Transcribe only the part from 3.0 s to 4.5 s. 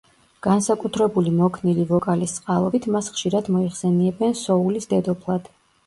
ხშირად მოიხსენიებენ